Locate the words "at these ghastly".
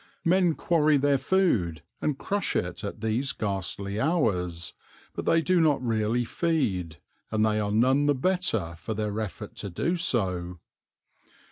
2.83-3.99